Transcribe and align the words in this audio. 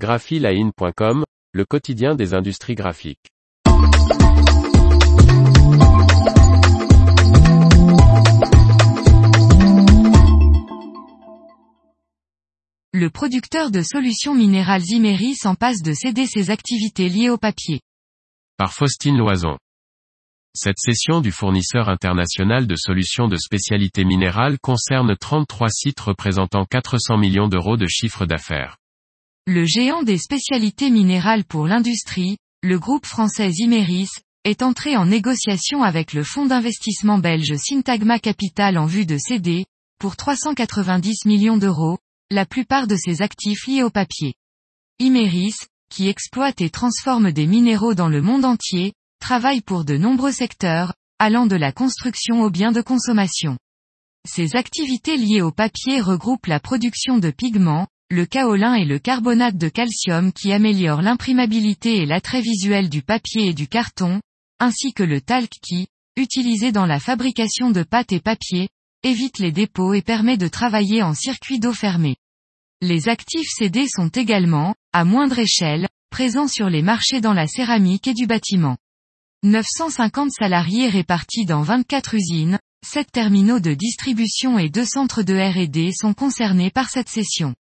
graphiline.com, 0.00 1.24
le 1.52 1.64
quotidien 1.66 2.14
des 2.14 2.32
industries 2.32 2.74
graphiques. 2.74 3.28
Le 12.94 13.10
producteur 13.10 13.70
de 13.70 13.82
solutions 13.82 14.34
minérales 14.34 14.82
Imeris 14.88 15.36
en 15.44 15.54
passe 15.54 15.82
de 15.82 15.92
céder 15.92 16.26
ses 16.26 16.48
activités 16.50 17.10
liées 17.10 17.28
au 17.28 17.36
papier. 17.36 17.82
Par 18.56 18.72
Faustine 18.72 19.18
Loison. 19.18 19.58
Cette 20.54 20.78
session 20.78 21.20
du 21.20 21.30
fournisseur 21.30 21.90
international 21.90 22.66
de 22.66 22.74
solutions 22.74 23.28
de 23.28 23.36
spécialité 23.36 24.06
minérale 24.06 24.58
concerne 24.62 25.14
33 25.14 25.68
sites 25.68 26.00
représentant 26.00 26.64
400 26.64 27.18
millions 27.18 27.48
d'euros 27.48 27.76
de 27.76 27.86
chiffre 27.86 28.24
d'affaires. 28.24 28.78
Le 29.46 29.64
géant 29.64 30.02
des 30.02 30.18
spécialités 30.18 30.90
minérales 30.90 31.44
pour 31.44 31.66
l'industrie, 31.66 32.36
le 32.62 32.78
groupe 32.78 33.06
français 33.06 33.50
Imeris, 33.50 34.10
est 34.44 34.62
entré 34.62 34.96
en 34.96 35.06
négociation 35.06 35.82
avec 35.82 36.12
le 36.12 36.24
fonds 36.24 36.46
d'investissement 36.46 37.18
belge 37.18 37.56
Syntagma 37.56 38.18
Capital 38.18 38.78
en 38.78 38.86
vue 38.86 39.06
de 39.06 39.18
céder, 39.18 39.66
pour 39.98 40.16
390 40.16 41.26
millions 41.26 41.56
d'euros, 41.56 41.98
la 42.30 42.46
plupart 42.46 42.86
de 42.86 42.96
ses 42.96 43.22
actifs 43.22 43.66
liés 43.66 43.82
au 43.82 43.90
papier. 43.90 44.34
Imeris, 44.98 45.54
qui 45.90 46.08
exploite 46.08 46.60
et 46.60 46.70
transforme 46.70 47.32
des 47.32 47.46
minéraux 47.46 47.94
dans 47.94 48.08
le 48.08 48.22
monde 48.22 48.44
entier, 48.44 48.92
travaille 49.20 49.60
pour 49.60 49.84
de 49.84 49.96
nombreux 49.96 50.32
secteurs, 50.32 50.94
allant 51.18 51.46
de 51.46 51.56
la 51.56 51.72
construction 51.72 52.42
aux 52.42 52.50
biens 52.50 52.72
de 52.72 52.82
consommation. 52.82 53.58
Ses 54.28 54.56
activités 54.56 55.16
liées 55.16 55.42
au 55.42 55.50
papier 55.50 56.00
regroupent 56.00 56.46
la 56.46 56.60
production 56.60 57.18
de 57.18 57.30
pigments, 57.30 57.88
le 58.10 58.26
kaolin 58.26 58.74
et 58.74 58.84
le 58.84 58.98
carbonate 58.98 59.56
de 59.56 59.68
calcium 59.68 60.32
qui 60.32 60.52
améliorent 60.52 61.00
l'imprimabilité 61.00 61.98
et 61.98 62.06
l'attrait 62.06 62.40
visuel 62.40 62.88
du 62.88 63.02
papier 63.02 63.46
et 63.46 63.54
du 63.54 63.68
carton, 63.68 64.20
ainsi 64.58 64.92
que 64.92 65.04
le 65.04 65.20
talc 65.20 65.52
qui, 65.62 65.86
utilisé 66.16 66.72
dans 66.72 66.86
la 66.86 66.98
fabrication 66.98 67.70
de 67.70 67.84
pâtes 67.84 68.10
et 68.10 68.18
papier, 68.18 68.68
évite 69.04 69.38
les 69.38 69.52
dépôts 69.52 69.94
et 69.94 70.02
permet 70.02 70.36
de 70.36 70.48
travailler 70.48 71.04
en 71.04 71.14
circuit 71.14 71.60
d'eau 71.60 71.72
fermé. 71.72 72.16
Les 72.82 73.08
actifs 73.08 73.48
cédés 73.48 73.86
sont 73.88 74.08
également, 74.08 74.74
à 74.92 75.04
moindre 75.04 75.38
échelle, 75.38 75.88
présents 76.10 76.48
sur 76.48 76.68
les 76.68 76.82
marchés 76.82 77.20
dans 77.20 77.32
la 77.32 77.46
céramique 77.46 78.08
et 78.08 78.14
du 78.14 78.26
bâtiment. 78.26 78.76
950 79.44 80.32
salariés 80.32 80.88
répartis 80.88 81.44
dans 81.44 81.62
24 81.62 82.14
usines, 82.14 82.58
7 82.84 83.12
terminaux 83.12 83.60
de 83.60 83.72
distribution 83.72 84.58
et 84.58 84.68
2 84.68 84.84
centres 84.84 85.22
de 85.22 85.34
R&D 85.34 85.92
sont 85.94 86.12
concernés 86.12 86.70
par 86.70 86.90
cette 86.90 87.08
session. 87.08 87.54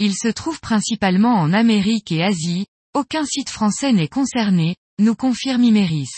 Ils 0.00 0.14
se 0.14 0.28
trouvent 0.28 0.60
principalement 0.60 1.34
en 1.34 1.52
Amérique 1.52 2.12
et 2.12 2.22
Asie, 2.22 2.66
aucun 2.94 3.24
site 3.24 3.50
français 3.50 3.92
n'est 3.92 4.08
concerné, 4.08 4.76
nous 5.00 5.16
confirme 5.16 5.64
Imeris. 5.64 6.10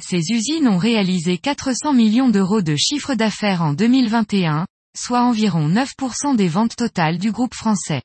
Ces 0.00 0.30
usines 0.30 0.68
ont 0.68 0.78
réalisé 0.78 1.36
400 1.38 1.92
millions 1.92 2.28
d'euros 2.28 2.62
de 2.62 2.76
chiffre 2.76 3.14
d'affaires 3.14 3.62
en 3.62 3.74
2021, 3.74 4.66
soit 4.96 5.22
environ 5.22 5.68
9% 5.68 6.36
des 6.36 6.48
ventes 6.48 6.76
totales 6.76 7.18
du 7.18 7.32
groupe 7.32 7.54
français. 7.54 8.02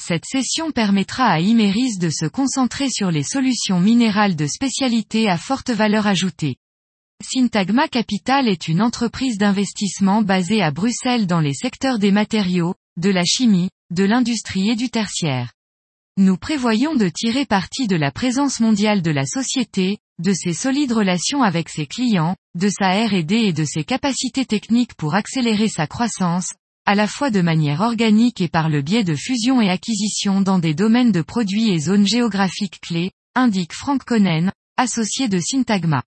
Cette 0.00 0.24
session 0.24 0.70
permettra 0.70 1.26
à 1.26 1.40
Imeris 1.40 1.98
de 1.98 2.08
se 2.08 2.24
concentrer 2.24 2.88
sur 2.88 3.10
les 3.10 3.22
solutions 3.22 3.78
minérales 3.78 4.36
de 4.36 4.46
spécialité 4.46 5.28
à 5.28 5.36
forte 5.36 5.70
valeur 5.70 6.06
ajoutée. 6.06 6.56
Syntagma 7.22 7.88
Capital 7.88 8.48
est 8.48 8.68
une 8.68 8.80
entreprise 8.80 9.36
d'investissement 9.36 10.22
basée 10.22 10.62
à 10.62 10.70
Bruxelles 10.70 11.26
dans 11.26 11.40
les 11.40 11.52
secteurs 11.52 11.98
des 11.98 12.12
matériaux, 12.12 12.74
de 12.96 13.10
la 13.10 13.24
chimie, 13.24 13.68
de 13.90 14.04
l'industrie 14.04 14.70
et 14.70 14.76
du 14.76 14.88
tertiaire. 14.88 15.52
Nous 16.16 16.36
prévoyons 16.36 16.94
de 16.94 17.08
tirer 17.08 17.46
parti 17.46 17.86
de 17.86 17.96
la 17.96 18.10
présence 18.10 18.60
mondiale 18.60 19.02
de 19.02 19.10
la 19.10 19.26
société, 19.26 19.98
de 20.18 20.32
ses 20.32 20.52
solides 20.52 20.92
relations 20.92 21.42
avec 21.42 21.68
ses 21.68 21.86
clients, 21.86 22.36
de 22.54 22.68
sa 22.68 22.90
R&D 22.90 23.34
et 23.34 23.52
de 23.52 23.64
ses 23.64 23.84
capacités 23.84 24.44
techniques 24.44 24.94
pour 24.94 25.14
accélérer 25.14 25.68
sa 25.68 25.86
croissance, 25.86 26.52
à 26.86 26.94
la 26.94 27.06
fois 27.06 27.30
de 27.30 27.40
manière 27.40 27.80
organique 27.80 28.40
et 28.40 28.48
par 28.48 28.68
le 28.68 28.82
biais 28.82 29.04
de 29.04 29.14
fusion 29.14 29.60
et 29.60 29.70
acquisition 29.70 30.40
dans 30.40 30.58
des 30.58 30.74
domaines 30.74 31.12
de 31.12 31.22
produits 31.22 31.70
et 31.70 31.78
zones 31.78 32.06
géographiques 32.06 32.80
clés, 32.80 33.12
indique 33.34 33.72
Frank 33.72 34.04
Conen, 34.04 34.52
associé 34.76 35.28
de 35.28 35.38
Syntagma. 35.40 36.02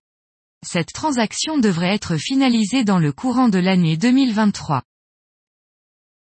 Cette 0.64 0.92
transaction 0.92 1.58
devrait 1.58 1.94
être 1.94 2.16
finalisée 2.16 2.84
dans 2.84 2.98
le 2.98 3.12
courant 3.12 3.48
de 3.48 3.58
l'année 3.58 3.96
2023. 3.96 4.82